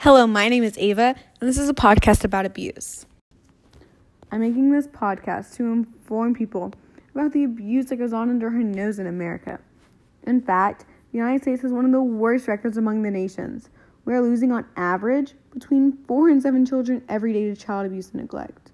[0.00, 3.06] Hello, my name is Ava, and this is a podcast about abuse.
[4.30, 6.74] I'm making this podcast to inform people
[7.14, 9.60] about the abuse that goes on under her nose in America.
[10.24, 13.70] In fact, the United States has one of the worst records among the nations.
[14.04, 18.10] We are losing on average between four and seven children every day to child abuse
[18.10, 18.72] and neglect.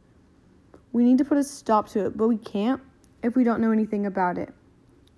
[0.93, 2.81] We need to put a stop to it, but we can't
[3.23, 4.53] if we don't know anything about it.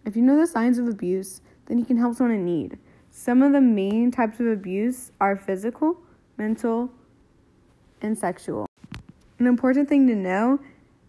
[0.05, 2.79] If you know the signs of abuse, then you can help someone in need.
[3.15, 5.99] Some of the main types of abuse are physical,
[6.39, 6.91] mental,
[8.01, 8.67] and sexual.
[9.39, 10.61] An important thing to know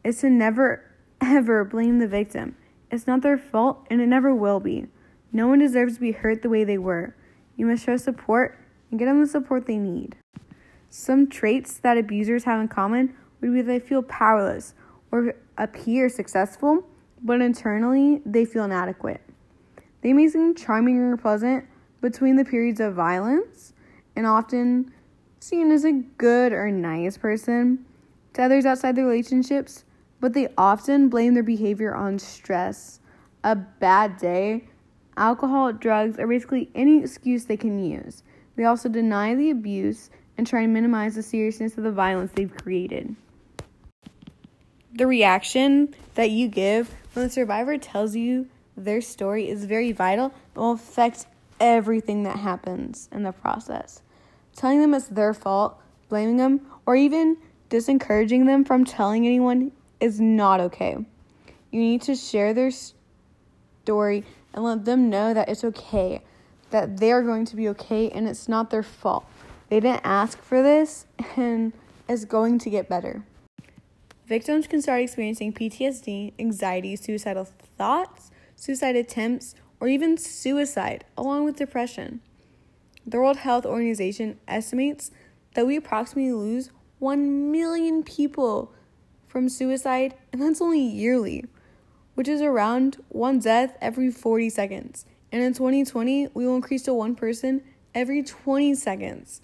[0.03, 0.83] is to never
[1.21, 2.57] ever blame the victim.
[2.91, 4.87] It's not their fault and it never will be.
[5.31, 7.15] No one deserves to be hurt the way they were.
[7.55, 8.59] You must show support
[8.91, 10.17] and get them the support they need.
[10.89, 14.73] Some traits that abusers have in common would be they feel powerless
[15.09, 16.85] or appear successful,
[17.23, 19.21] but internally they feel inadequate.
[20.01, 21.65] They may seem charming or pleasant
[22.03, 23.71] between the periods of violence
[24.13, 24.91] and often
[25.39, 27.85] seen as a good or nice person
[28.33, 29.85] to others outside the relationships,
[30.19, 32.99] but they often blame their behavior on stress,
[33.45, 34.65] a bad day,
[35.15, 38.21] alcohol, drugs, or basically any excuse they can use.
[38.57, 42.53] They also deny the abuse and try and minimize the seriousness of the violence they've
[42.53, 43.15] created.
[44.93, 50.33] The reaction that you give when the survivor tells you their story is very vital
[50.53, 51.27] and will affect
[51.59, 54.01] everything that happens in the process.
[54.55, 57.37] Telling them it's their fault, blaming them, or even
[57.69, 60.97] disencouraging them from telling anyone is not okay.
[61.71, 62.71] You need to share their
[63.83, 64.23] story
[64.53, 66.21] and let them know that it's okay,
[66.69, 69.25] that they are going to be okay and it's not their fault.
[69.69, 71.73] They didn't ask for this and
[72.07, 73.23] it's going to get better.
[74.27, 77.45] Victims can start experiencing PTSD, anxiety, suicidal
[77.77, 82.21] thoughts, suicide attempts, or even suicide, along with depression.
[83.05, 85.11] The World Health Organization estimates
[85.55, 88.71] that we approximately lose 1 million people
[89.27, 91.43] from suicide, and that's only yearly,
[92.15, 95.05] which is around one death every 40 seconds.
[95.33, 97.61] And in 2020, we will increase to one person
[97.93, 99.41] every 20 seconds.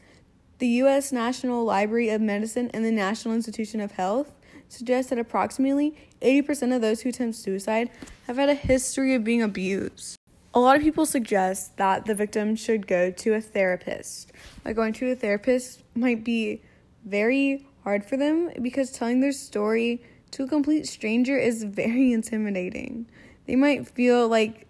[0.59, 1.11] The U.S.
[1.11, 4.31] National Library of Medicine and the National Institution of Health
[4.69, 7.89] suggest that approximately 80% of those who attempt suicide
[8.25, 10.18] have had a history of being abused.
[10.53, 14.31] A lot of people suggest that the victim should go to a therapist.
[14.65, 16.63] Like going to a therapist might be
[17.05, 20.01] very hard for them because telling their story
[20.31, 23.07] to a complete stranger is very intimidating.
[23.45, 24.67] They might feel like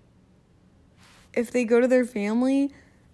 [1.34, 2.74] if they go to their family,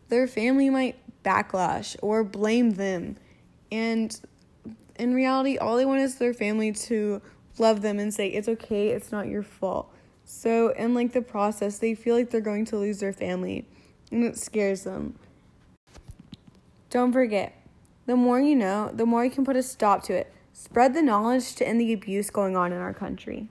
[0.10, 3.18] their family might backlash or blame them.
[3.72, 4.20] And
[4.96, 7.22] in reality, all they want is their family to
[7.60, 9.92] love them and say, it's okay, it's not your fault.
[10.26, 13.68] So, in like the process, they feel like they're going to lose their family
[14.12, 15.20] and it scares them.
[16.90, 17.54] Don't forget,
[18.08, 20.34] the more you know, the more you can put a stop to it.
[20.54, 23.50] Spread the knowledge to end the abuse going on in our country.